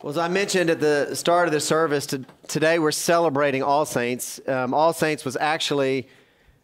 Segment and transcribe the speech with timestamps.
[0.00, 3.84] Well, as I mentioned at the start of the service, to, today we're celebrating All
[3.84, 4.40] Saints.
[4.46, 6.06] Um, All Saints was actually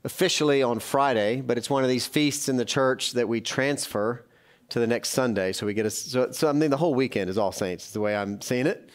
[0.04, 4.24] officially on Friday, but it's one of these feasts in the church that we transfer
[4.68, 5.50] to the next Sunday.
[5.50, 7.92] So we get a, so, so I mean, the whole weekend is All Saints, is
[7.92, 8.88] the way I'm seeing it.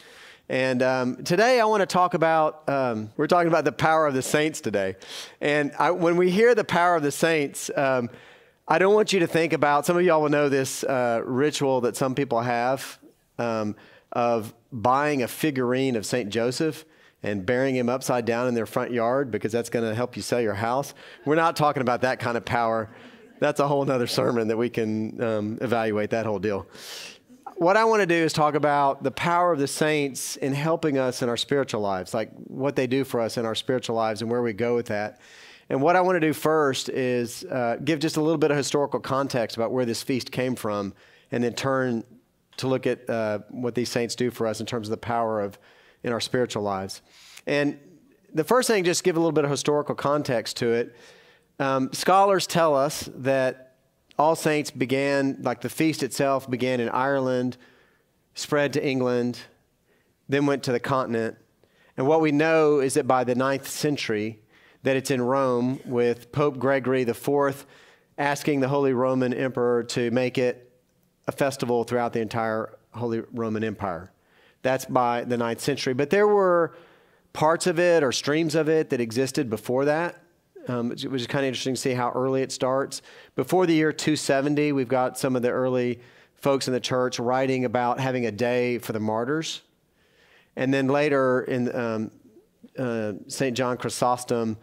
[0.47, 4.13] And um, today I want to talk about, um, we're talking about the power of
[4.13, 4.95] the saints today.
[5.41, 8.09] And I, when we hear the power of the saints, um,
[8.69, 11.81] I don't want you to think about, some of y'all will know this uh, ritual
[11.81, 12.99] that some people have
[13.37, 13.75] um,
[14.11, 16.29] of buying a figurine of St.
[16.29, 16.85] Joseph
[17.21, 20.21] and burying him upside down in their front yard because that's going to help you
[20.21, 20.93] sell your house.
[21.25, 22.89] We're not talking about that kind of power.
[23.39, 26.67] That's a whole other sermon that we can um, evaluate that whole deal.
[27.55, 30.97] What I want to do is talk about the power of the saints in helping
[30.97, 34.21] us in our spiritual lives, like what they do for us in our spiritual lives
[34.21, 35.19] and where we go with that.
[35.69, 38.57] And what I want to do first is uh, give just a little bit of
[38.57, 40.93] historical context about where this feast came from,
[41.31, 42.03] and then turn
[42.59, 45.41] to look at uh, what these saints do for us in terms of the power
[45.41, 45.57] of
[46.03, 47.01] in our spiritual lives.
[47.45, 47.79] And
[48.33, 50.95] the first thing, just give a little bit of historical context to it.
[51.59, 53.75] Um, scholars tell us that
[54.17, 57.57] All Saints began, like the feast itself, began in Ireland,
[58.35, 59.39] spread to England,
[60.29, 61.37] then went to the continent.
[61.97, 64.39] And what we know is that by the ninth century,
[64.83, 67.65] that it's in Rome with Pope Gregory IV
[68.17, 70.68] asking the Holy Roman Emperor to make it
[71.29, 74.11] a festival throughout the entire Holy Roman Empire.
[74.63, 75.93] That's by the ninth century.
[75.93, 76.75] But there were
[77.33, 80.23] parts of it or streams of it that existed before that.
[80.67, 83.03] Um, it was kind of interesting to see how early it starts.
[83.35, 85.99] Before the year 270, we've got some of the early
[86.33, 89.61] folks in the church writing about having a day for the martyrs.
[90.55, 92.11] And then later in um,
[92.77, 93.55] uh, St.
[93.55, 94.57] John Chrysostom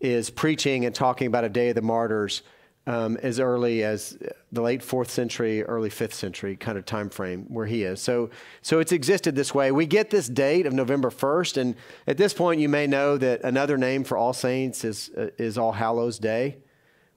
[0.00, 2.42] is preaching and talking about a day of the martyrs
[2.90, 4.18] um, as early as
[4.50, 8.02] the late fourth century, early fifth century kind of time frame where he is.
[8.02, 8.30] So,
[8.62, 9.70] so it's existed this way.
[9.70, 11.76] We get this date of November 1st, and
[12.08, 15.56] at this point, you may know that another name for All Saints is, uh, is
[15.56, 16.56] All Hallows Day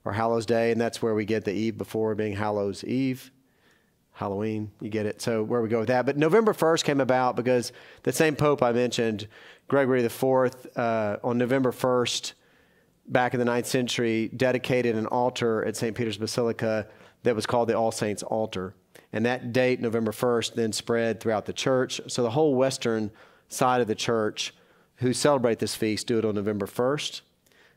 [0.04, 3.32] or Hallows Day, and that's where we get the eve before being Hallows Eve.
[4.12, 5.20] Halloween, you get it.
[5.20, 6.06] So where we go with that.
[6.06, 7.72] But November 1st came about because
[8.04, 9.26] the same Pope I mentioned,
[9.66, 12.34] Gregory IV, uh, on November 1st,
[13.06, 15.96] back in the ninth century, dedicated an altar at St.
[15.96, 16.86] Peter's Basilica
[17.22, 18.74] that was called the All Saints Altar.
[19.12, 22.00] And that date, November 1st, then spread throughout the church.
[22.08, 23.10] So the whole western
[23.48, 24.54] side of the church
[24.96, 27.20] who celebrate this feast do it on November 1st.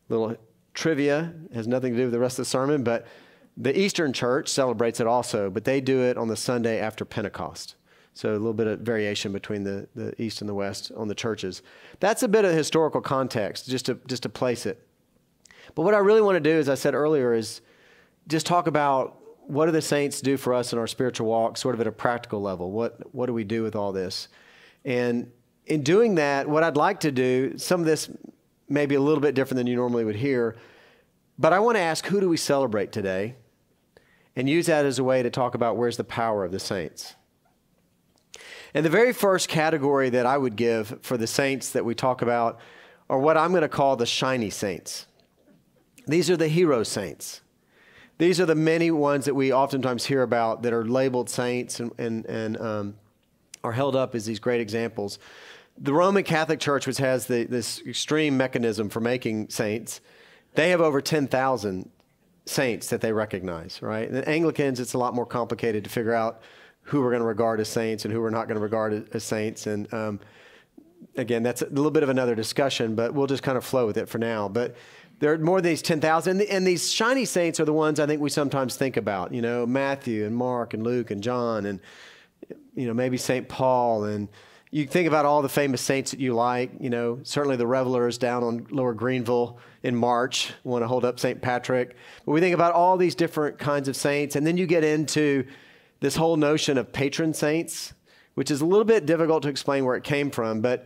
[0.09, 0.37] Little
[0.73, 3.07] trivia has nothing to do with the rest of the sermon, but
[3.55, 7.75] the Eastern church celebrates it also, but they do it on the Sunday after Pentecost.
[8.13, 11.15] So a little bit of variation between the, the East and the West on the
[11.15, 11.61] churches.
[11.99, 14.86] That's a bit of historical context, just to, just to place it.
[15.75, 17.61] But what I really want to do, as I said earlier, is
[18.27, 21.73] just talk about what do the saints do for us in our spiritual walk, sort
[21.73, 22.71] of at a practical level.
[22.71, 24.27] What what do we do with all this?
[24.83, 25.31] And
[25.65, 28.09] in doing that, what I'd like to do, some of this
[28.69, 30.57] may be a little bit different than you normally would hear,
[31.39, 33.35] but I want to ask who do we celebrate today?
[34.35, 37.15] And use that as a way to talk about where's the power of the saints.
[38.73, 42.21] And the very first category that I would give for the saints that we talk
[42.21, 42.59] about
[43.09, 45.07] are what I'm going to call the shiny saints.
[46.07, 47.41] These are the hero saints.
[48.17, 51.91] These are the many ones that we oftentimes hear about that are labeled saints and,
[51.99, 52.95] and, and um,
[53.63, 55.19] are held up as these great examples.
[55.77, 60.01] The Roman Catholic Church, which has the, this extreme mechanism for making saints,
[60.55, 61.89] they have over 10,000
[62.45, 64.07] saints that they recognize, right?
[64.07, 66.41] And the Anglicans, it's a lot more complicated to figure out
[66.83, 69.23] who we're going to regard as saints and who we're not going to regard as
[69.23, 69.67] saints.
[69.67, 70.19] And um,
[71.15, 73.97] again, that's a little bit of another discussion, but we'll just kind of flow with
[73.97, 74.47] it for now.
[74.47, 74.75] But
[75.19, 76.41] there are more than these 10,000.
[76.41, 79.65] And these shiny saints are the ones I think we sometimes think about, you know,
[79.65, 81.79] Matthew and Mark and Luke and John and,
[82.75, 83.47] you know, maybe St.
[83.47, 84.03] Paul.
[84.03, 84.27] And
[84.69, 88.17] you think about all the famous saints that you like, you know, certainly the revelers
[88.17, 91.41] down on Lower Greenville in March want to hold up St.
[91.41, 91.95] Patrick.
[92.25, 94.35] But we think about all these different kinds of saints.
[94.35, 95.47] And then you get into
[95.99, 97.93] this whole notion of patron saints,
[98.35, 100.61] which is a little bit difficult to explain where it came from.
[100.61, 100.85] But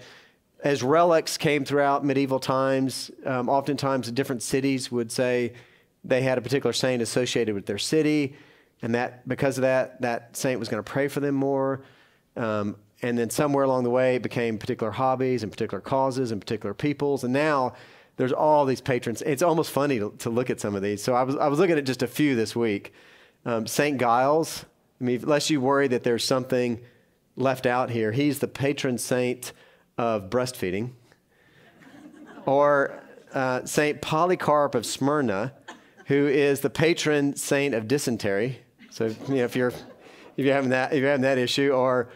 [0.63, 5.53] as relics came throughout medieval times, um, oftentimes different cities would say
[6.03, 8.35] they had a particular saint associated with their city,
[8.81, 11.81] and that because of that, that saint was going to pray for them more.
[12.35, 16.39] Um, and then somewhere along the way, it became particular hobbies and particular causes and
[16.39, 17.23] particular peoples.
[17.23, 17.73] And now
[18.17, 19.23] there's all these patrons.
[19.23, 21.03] It's almost funny to, to look at some of these.
[21.03, 22.93] So I was I was looking at just a few this week.
[23.45, 24.65] Um, saint Giles.
[24.99, 26.79] I mean, unless you worry that there's something
[27.35, 29.51] left out here, he's the patron saint
[30.01, 30.89] of breastfeeding,
[32.47, 33.03] or
[33.35, 35.53] uh, Saint Polycarp of Smyrna,
[36.07, 38.61] who is the patron saint of dysentery.
[38.89, 39.71] So you know, if you're
[40.37, 42.09] if you're having that if you're having that issue, or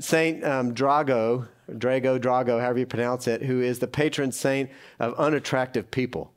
[0.00, 5.12] Saint um, Drago, Drago, Drago, however you pronounce it, who is the patron saint of
[5.14, 6.32] unattractive people.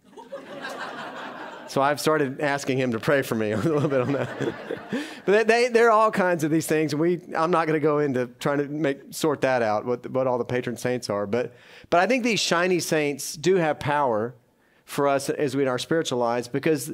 [1.72, 4.54] So I've started asking him to pray for me a little bit on that.
[5.26, 8.00] but they, there are all kinds of these things, we I'm not going to go
[8.00, 11.26] into trying to make sort that out what what all the patron saints are.
[11.26, 11.56] But
[11.90, 14.36] but I think these shiny saints do have power
[14.84, 16.92] for us as we in our spiritual lives because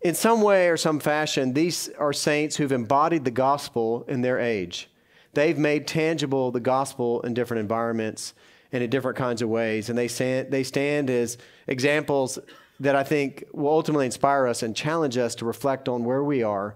[0.00, 4.38] in some way or some fashion these are saints who've embodied the gospel in their
[4.38, 4.88] age.
[5.34, 8.32] They've made tangible the gospel in different environments
[8.72, 11.36] and in different kinds of ways, and they stand they stand as
[11.66, 12.38] examples
[12.80, 16.42] that I think will ultimately inspire us and challenge us to reflect on where we
[16.42, 16.74] are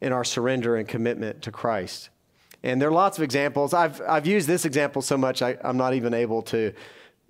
[0.00, 2.10] in our surrender and commitment to Christ.
[2.62, 3.74] And there are lots of examples.
[3.74, 6.72] I've, I've used this example so much, I, I'm not even able to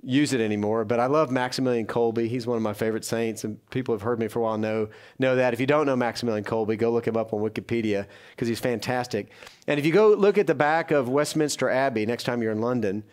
[0.02, 0.84] use it anymore.
[0.84, 2.28] But I love Maximilian Kolbe.
[2.28, 4.88] He's one of my favorite saints, and people have heard me for a while know
[5.19, 5.55] know that.
[5.55, 9.31] If you don't know Maximilian Kolbe, go look him up on Wikipedia because he's fantastic.
[9.69, 12.60] And if you go look at the back of Westminster Abbey next time you're in
[12.60, 13.05] London,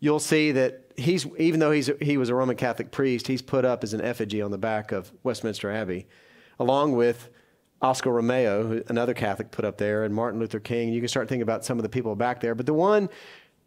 [0.00, 3.64] you'll see that he's even though he's he was a Roman Catholic priest, he's put
[3.64, 6.06] up as an effigy on the back of Westminster Abbey,
[6.58, 7.30] along with
[7.80, 10.92] Oscar Romero, another Catholic put up there, and Martin Luther King.
[10.92, 12.54] You can start thinking about some of the people back there.
[12.54, 13.08] But the one,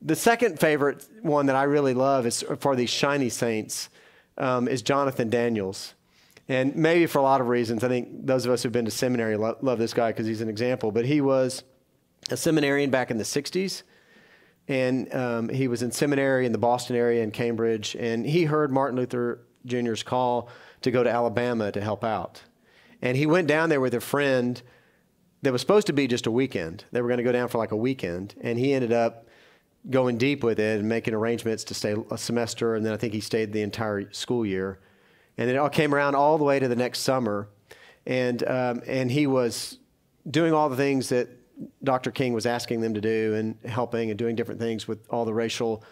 [0.02, 3.90] the second favorite one that I really love is for these shiny saints
[4.38, 5.94] um, is Jonathan Daniels.
[6.50, 8.92] And maybe for a lot of reasons, I think those of us who've been to
[8.92, 10.92] seminary love, love this guy because he's an example.
[10.92, 11.64] But he was
[12.30, 13.84] a seminarian back in the 60s
[14.68, 18.72] and um, he was in seminary in the Boston area in Cambridge, and he heard
[18.72, 20.50] Martin Luther Jr.'s call
[20.82, 22.42] to go to Alabama to help out.
[23.02, 24.62] And he went down there with a friend
[25.42, 26.86] that was supposed to be just a weekend.
[26.92, 29.28] They were going to go down for like a weekend, and he ended up
[29.90, 33.14] going deep with it and making arrangements to stay a semester, and then I think
[33.14, 34.80] he stayed the entire school year.
[35.38, 37.48] And it all came around all the way to the next summer,
[38.06, 39.80] and um, and he was
[40.30, 41.30] doing all the things that
[41.84, 42.12] Dr.
[42.12, 45.34] King was asking them to do and helping and doing different things with all the
[45.34, 45.84] racial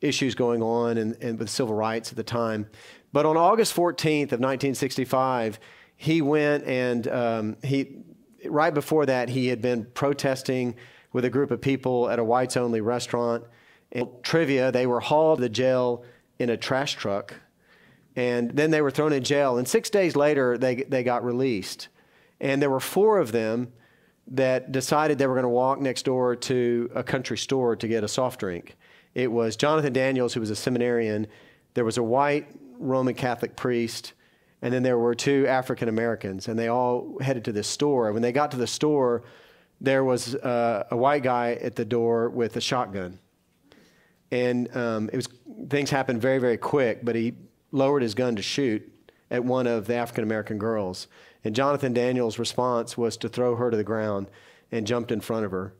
[0.00, 2.68] issues going on and, and with civil rights at the time.
[3.12, 5.58] But on August 14th of 1965,
[5.96, 7.96] he went and um, he,
[8.46, 10.76] right before that, he had been protesting
[11.12, 13.44] with a group of people at a whites only restaurant.
[13.90, 16.04] And trivia, they were hauled to the jail
[16.38, 17.34] in a trash truck.
[18.14, 19.58] And then they were thrown in jail.
[19.58, 21.88] And six days later, they, they got released.
[22.40, 23.72] And there were four of them
[24.30, 28.04] that decided they were going to walk next door to a country store to get
[28.04, 28.76] a soft drink.
[29.14, 31.26] It was Jonathan Daniels, who was a seminarian.
[31.74, 32.48] There was a white
[32.78, 34.12] Roman Catholic priest,
[34.62, 38.12] and then there were two African Americans, and they all headed to this store.
[38.12, 39.24] When they got to the store,
[39.80, 43.18] there was uh, a white guy at the door with a shotgun,
[44.30, 45.28] and um, it was
[45.70, 47.04] things happened very, very quick.
[47.04, 47.34] But he
[47.72, 48.92] lowered his gun to shoot
[49.30, 51.06] at one of the African American girls,
[51.44, 54.28] and Jonathan Daniels' response was to throw her to the ground
[54.72, 55.74] and jumped in front of her.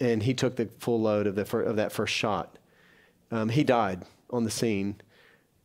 [0.00, 2.58] And he took the full load of, the, of that first shot.
[3.30, 4.96] Um, he died on the scene.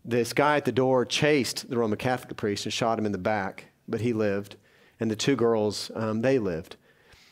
[0.06, 3.18] This guy at the door chased the Roman Catholic priest and shot him in the
[3.18, 4.58] back, but he lived.
[5.00, 6.76] And the two girls, um, they lived.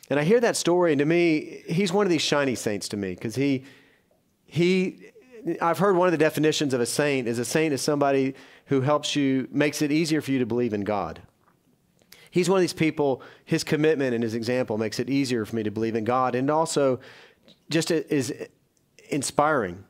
[0.09, 2.97] And I hear that story, and to me, he's one of these shiny saints to
[2.97, 3.63] me because he,
[4.45, 5.11] he,
[5.61, 8.33] I've heard one of the definitions of a saint is a saint is somebody
[8.65, 11.21] who helps you, makes it easier for you to believe in God
[12.31, 15.63] he's one of these people, his commitment and his example makes it easier for me
[15.63, 16.99] to believe in God and also
[17.69, 18.33] just is
[19.09, 19.83] inspiring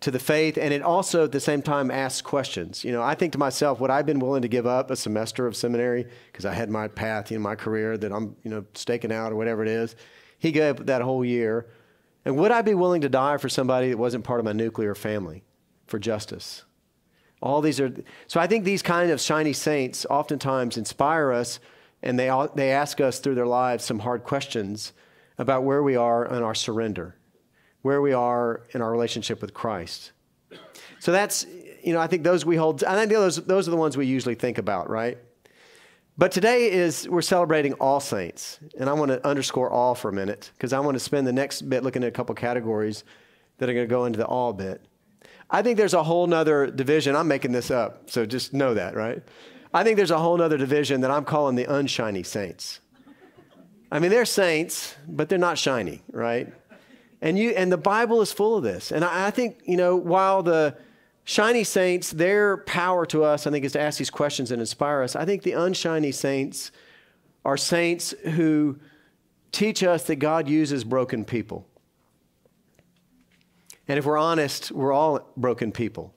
[0.00, 2.84] to the faith and it also at the same time asks questions.
[2.84, 4.96] You know i think to myself would i have been willing to give up a
[4.96, 8.64] semester of seminary because i had my path in my career that i'm you know
[8.74, 9.96] staking out or whatever it is?
[10.38, 11.66] He gave that whole year.
[12.24, 14.94] And would i be willing to die for somebody that wasn't part of my nuclear
[14.94, 15.44] family
[15.86, 16.64] for justice
[17.42, 17.92] all these are,
[18.26, 21.60] so I think these kind of shiny saints oftentimes inspire us
[22.02, 24.92] and they, they ask us through their lives some hard questions
[25.38, 27.16] about where we are in our surrender,
[27.82, 30.12] where we are in our relationship with Christ.
[30.98, 31.46] So that's,
[31.82, 34.06] you know, I think those we hold, I think those, those are the ones we
[34.06, 35.18] usually think about, right?
[36.18, 38.58] But today is, we're celebrating all saints.
[38.78, 41.32] And I want to underscore all for a minute because I want to spend the
[41.32, 43.04] next bit looking at a couple categories
[43.58, 44.82] that are going to go into the all bit.
[45.50, 47.14] I think there's a whole nother division.
[47.14, 49.22] I'm making this up, so just know that, right?
[49.72, 52.80] I think there's a whole nother division that I'm calling the unshiny saints.
[53.92, 56.52] I mean, they're saints, but they're not shiny, right?
[57.20, 58.90] And you and the Bible is full of this.
[58.90, 60.76] And I, I think, you know, while the
[61.24, 65.02] shiny saints, their power to us, I think, is to ask these questions and inspire
[65.02, 65.14] us.
[65.16, 66.72] I think the unshiny saints
[67.44, 68.78] are saints who
[69.52, 71.66] teach us that God uses broken people.
[73.88, 76.14] And if we're honest, we're all broken people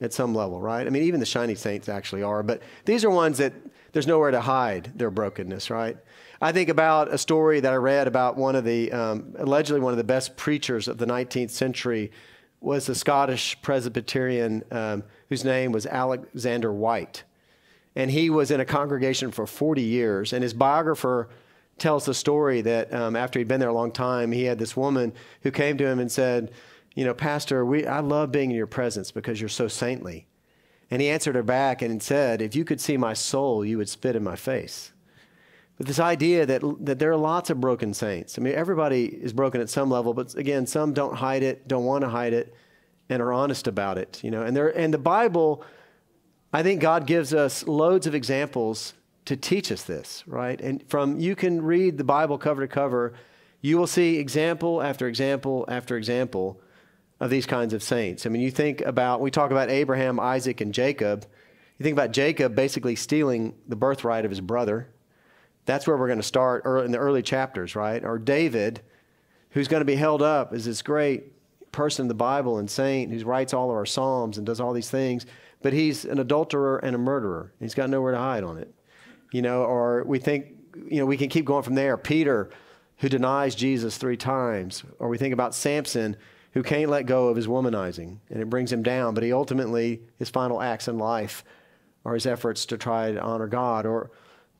[0.00, 0.86] at some level, right?
[0.86, 3.52] I mean, even the shiny saints actually are, but these are ones that
[3.92, 5.96] there's nowhere to hide their brokenness, right?
[6.40, 9.92] I think about a story that I read about one of the, um, allegedly one
[9.92, 12.10] of the best preachers of the 19th century
[12.60, 17.24] was a Scottish Presbyterian um, whose name was Alexander Whyte.
[17.94, 20.32] And he was in a congregation for 40 years.
[20.32, 21.28] And his biographer
[21.78, 24.76] tells the story that um, after he'd been there a long time, he had this
[24.76, 25.12] woman
[25.42, 26.50] who came to him and said,
[26.94, 30.26] You know, Pastor, we, I love being in your presence because you're so saintly.
[30.90, 33.88] And he answered her back and said, If you could see my soul, you would
[33.88, 34.92] spit in my face.
[35.78, 38.38] But this idea that, that there are lots of broken saints.
[38.38, 41.84] I mean, everybody is broken at some level, but again, some don't hide it, don't
[41.84, 42.54] want to hide it,
[43.08, 44.22] and are honest about it.
[44.22, 45.64] You know, and there and the Bible,
[46.52, 48.94] I think God gives us loads of examples
[49.24, 50.60] to teach us this, right?
[50.60, 53.14] And from you can read the Bible cover to cover,
[53.60, 56.60] you will see example after example after example
[57.22, 58.26] of these kinds of saints.
[58.26, 61.24] I mean, you think about, we talk about Abraham, Isaac, and Jacob.
[61.78, 64.88] You think about Jacob basically stealing the birthright of his brother.
[65.64, 68.04] That's where we're going to start in the early chapters, right?
[68.04, 68.80] Or David,
[69.50, 71.32] who's going to be held up as this great
[71.70, 74.72] person in the Bible and saint who writes all of our Psalms and does all
[74.72, 75.24] these things,
[75.62, 77.52] but he's an adulterer and a murderer.
[77.60, 78.74] He's got nowhere to hide on it.
[79.30, 80.46] You know, or we think,
[80.88, 81.96] you know, we can keep going from there.
[81.96, 82.50] Peter,
[82.96, 84.82] who denies Jesus three times.
[84.98, 86.16] Or we think about Samson,
[86.52, 89.14] who can't let go of his womanizing, and it brings him down.
[89.14, 91.44] But he ultimately, his final acts in life
[92.04, 93.86] are his efforts to try to honor God.
[93.86, 94.10] Or,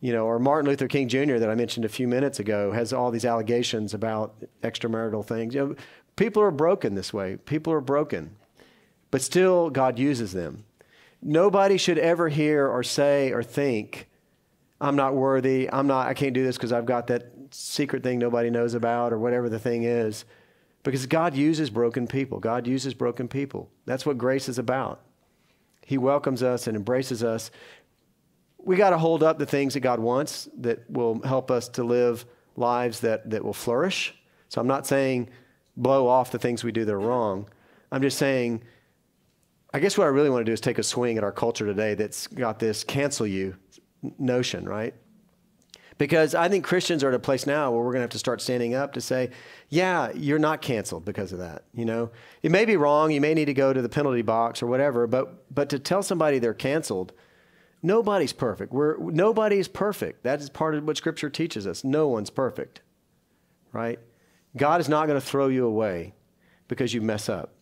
[0.01, 1.37] you know, or Martin Luther King Jr.
[1.37, 5.55] that I mentioned a few minutes ago has all these allegations about extramarital things.
[5.55, 5.77] You know,
[6.17, 7.37] people are broken this way.
[7.37, 8.37] People are broken,
[9.11, 10.65] but still God uses them.
[11.21, 14.09] Nobody should ever hear or say or think,
[14.81, 15.69] "I'm not worthy.
[15.71, 16.09] I'm not.
[16.09, 19.49] I can't do this because I've got that secret thing nobody knows about, or whatever
[19.49, 20.25] the thing is."
[20.83, 22.41] Because God uses broken people.
[22.41, 23.71] God uses broken people.
[23.87, 25.01] That's what grace is about.
[25.87, 27.51] He welcomes us and embraces us.
[28.59, 31.85] We got to hold up the things that God wants that will help us to
[31.85, 32.25] live
[32.57, 34.15] lives that, that will flourish.
[34.49, 35.31] So I'm not saying
[35.77, 37.49] blow off the things we do that are wrong.
[37.91, 38.63] I'm just saying,
[39.75, 41.65] I guess what I really want to do is take a swing at our culture
[41.65, 43.57] today that's got this cancel you
[44.19, 44.95] notion, right?
[45.99, 48.19] Because I think Christians are at a place now where we're going to have to
[48.19, 49.31] start standing up to say,
[49.69, 51.65] yeah, you're not canceled because of that.
[51.75, 52.11] You know,
[52.43, 53.11] it may be wrong.
[53.11, 55.07] You may need to go to the penalty box or whatever.
[55.07, 57.13] But but to tell somebody they're canceled,
[57.83, 58.73] nobody's perfect.
[58.73, 60.23] We're nobody is perfect.
[60.25, 61.85] That is part of what Scripture teaches us.
[61.85, 62.81] No one's perfect,
[63.73, 63.99] right?
[64.57, 66.15] God is not going to throw you away
[66.69, 67.55] because you mess up.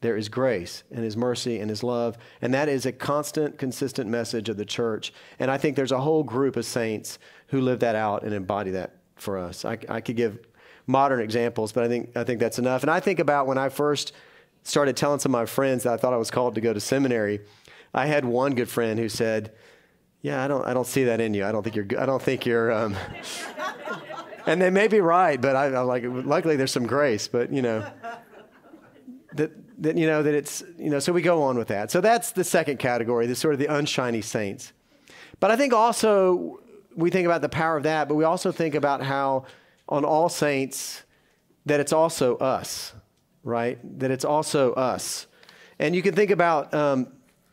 [0.00, 2.16] There is grace and His mercy and His love.
[2.40, 5.12] And that is a constant, consistent message of the church.
[5.38, 8.70] And I think there's a whole group of saints who live that out and embody
[8.72, 9.64] that for us.
[9.64, 10.38] I, I could give
[10.86, 12.82] modern examples, but I think, I think that's enough.
[12.82, 14.12] And I think about when I first
[14.62, 16.80] started telling some of my friends that I thought I was called to go to
[16.80, 17.40] seminary.
[17.92, 19.52] I had one good friend who said,
[20.22, 21.44] "Yeah, I don't, I don't see that in you.
[21.44, 22.96] I don't think you're, I don't think you're." Um,
[24.46, 27.26] and they may be right, but I, am like, luckily there's some grace.
[27.26, 27.90] But you know,
[29.36, 31.90] that that you know that it's you know so we go on with that.
[31.90, 34.72] So that's the second category the sort of the unshiny saints.
[35.38, 36.60] But i think also
[36.94, 39.46] we think about the power of that but we also think about how
[39.88, 41.02] on all saints
[41.64, 42.92] that it's also us
[43.42, 43.78] right?
[43.98, 45.26] That it's also us.
[45.78, 47.08] And you can think about um,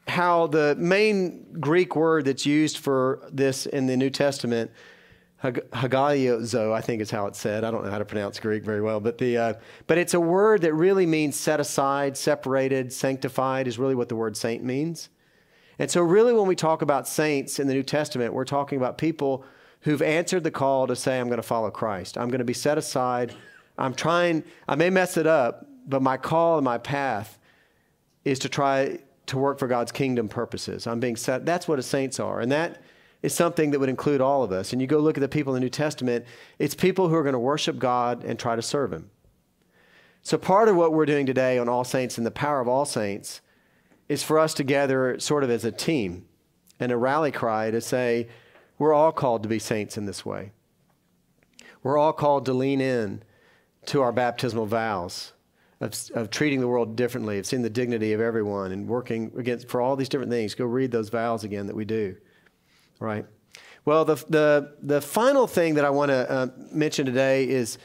[0.07, 4.71] how the main greek word that's used for this in the new testament
[5.43, 7.63] Hagiazo, I think is how it's said.
[7.63, 9.53] I don't know how to pronounce Greek very well, but the uh,
[9.85, 14.15] but it's a word that really means set aside, separated, sanctified is really what the
[14.15, 15.09] word saint means.
[15.77, 18.97] And so, really, when we talk about saints in the New Testament, we're talking about
[18.97, 19.45] people
[19.81, 22.17] who've answered the call to say, "I'm going to follow Christ.
[22.17, 23.35] I'm going to be set aside.
[23.77, 24.43] I'm trying.
[24.67, 27.37] I may mess it up, but my call and my path
[28.25, 30.87] is to try to work for God's kingdom purposes.
[30.87, 31.45] I'm being set.
[31.45, 32.81] That's what a saints are, and that."
[33.27, 34.71] Is something that would include all of us.
[34.71, 36.25] And you go look at the people in the New Testament,
[36.57, 39.09] it's people who are going to worship God and try to serve Him.
[40.23, 42.85] So, part of what we're doing today on All Saints and the power of All
[42.85, 43.41] Saints
[44.09, 46.25] is for us to gather sort of as a team
[46.79, 48.27] and a rally cry to say,
[48.79, 50.51] we're all called to be saints in this way.
[51.83, 53.23] We're all called to lean in
[53.87, 55.33] to our baptismal vows
[55.81, 59.67] of, of treating the world differently, of seeing the dignity of everyone and working against
[59.67, 60.55] for all these different things.
[60.55, 62.15] Go read those vows again that we do.
[62.99, 63.25] Right.
[63.85, 67.77] Well, the, the, the final thing that I want to uh, mention today is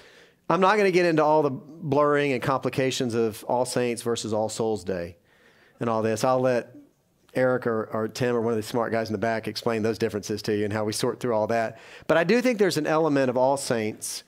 [0.49, 4.33] I'm not going to get into all the blurring and complications of All Saints versus
[4.33, 5.17] All Souls Day
[5.81, 6.25] and all this.
[6.25, 6.75] I'll let
[7.35, 9.97] Eric or, or Tim or one of the smart guys in the back explain those
[9.97, 11.79] differences to you and how we sort through all that.
[12.07, 14.25] But I do think there's an element of All Saints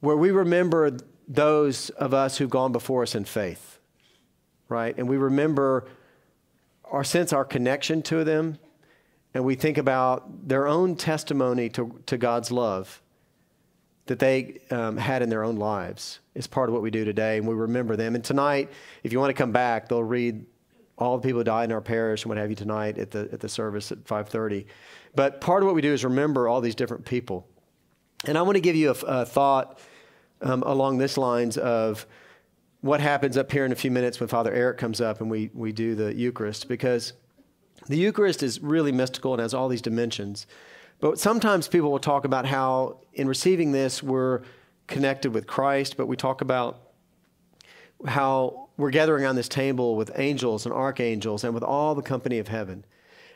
[0.00, 0.96] where we remember
[1.28, 3.78] those of us who've gone before us in faith,
[4.68, 4.96] right?
[4.96, 5.86] And we remember
[6.84, 8.58] our sense, our connection to them
[9.34, 13.00] and we think about their own testimony to, to God's love
[14.06, 17.36] that they um, had in their own lives is part of what we do today,
[17.36, 18.16] and we remember them.
[18.16, 18.70] And tonight,
[19.04, 20.44] if you want to come back, they'll read
[20.98, 23.28] all the people who died in our parish and what have you tonight at the,
[23.32, 24.66] at the service at 5.30.
[25.14, 27.46] But part of what we do is remember all these different people.
[28.26, 29.78] And I want to give you a, a thought
[30.42, 32.06] um, along this lines of
[32.80, 35.50] what happens up here in a few minutes when Father Eric comes up and we,
[35.54, 37.12] we do the Eucharist, because
[37.86, 40.46] the Eucharist is really mystical and has all these dimensions.
[41.00, 44.42] But sometimes people will talk about how in receiving this, we're
[44.86, 46.90] connected with Christ, but we talk about
[48.06, 52.38] how we're gathering on this table with angels and archangels and with all the company
[52.38, 52.84] of heaven.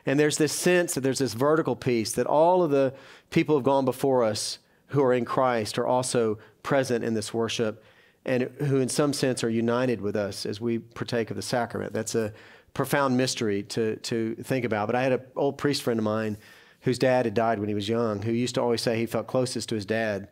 [0.05, 2.93] And there's this sense that there's this vertical piece that all of the
[3.29, 7.33] people who have gone before us who are in Christ are also present in this
[7.33, 7.83] worship
[8.25, 11.93] and who, in some sense, are united with us as we partake of the sacrament.
[11.93, 12.33] That's a
[12.75, 14.85] profound mystery to, to think about.
[14.85, 16.37] But I had an old priest friend of mine
[16.81, 19.25] whose dad had died when he was young, who used to always say he felt
[19.25, 20.27] closest to his dad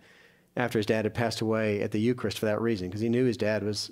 [0.55, 3.25] after his dad had passed away at the Eucharist for that reason, because he knew
[3.25, 3.89] his dad was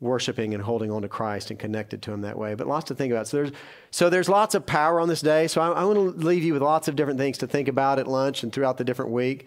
[0.00, 2.54] worshiping and holding on to Christ and connected to Him that way.
[2.54, 3.28] But lots to think about.
[3.28, 3.52] So there's,
[3.90, 5.46] so there's lots of power on this day.
[5.46, 7.98] So I, I want to leave you with lots of different things to think about
[7.98, 9.46] at lunch and throughout the different week.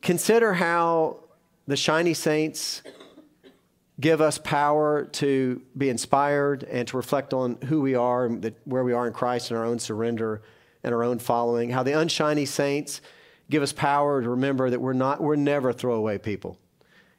[0.00, 1.18] Consider how
[1.66, 2.82] the shiny saints
[4.00, 8.54] give us power to be inspired and to reflect on who we are and the,
[8.64, 10.42] where we are in Christ and our own surrender
[10.82, 11.70] and our own following.
[11.70, 13.00] How the unshiny saints
[13.50, 16.58] give us power to remember that we're not we're never throwaway people.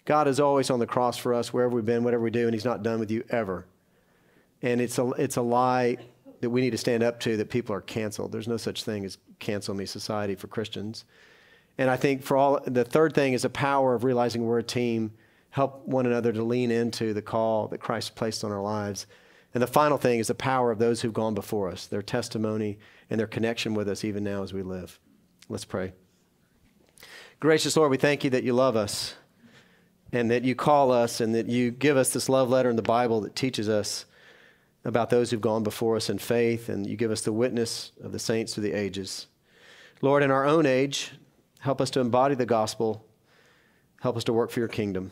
[0.06, 2.54] God is always on the cross for us wherever we've been, whatever we do, and
[2.54, 3.66] He's not done with you ever.
[4.62, 5.98] And it's a it's a lie
[6.40, 8.32] that we need to stand up to that people are canceled.
[8.32, 11.04] There's no such thing as cancel me society for Christians.
[11.80, 14.64] And I think for all the third thing is the power of realizing we're a
[14.64, 15.12] team
[15.58, 19.08] help one another to lean into the call that Christ placed on our lives.
[19.56, 22.78] And the final thing is the power of those who've gone before us, their testimony
[23.10, 25.00] and their connection with us even now as we live.
[25.50, 25.94] Let's pray.
[27.40, 29.16] Gracious Lord, we thank you that you love us
[30.12, 32.84] and that you call us and that you give us this love letter in the
[32.84, 34.06] Bible that teaches us
[34.86, 38.12] about those who've gone before us in faith, and you give us the witness of
[38.12, 39.26] the saints through the ages.
[40.04, 41.14] Lord, in our own age,
[41.62, 43.04] help us to embody the gospel,
[44.02, 45.12] help us to work for your kingdom.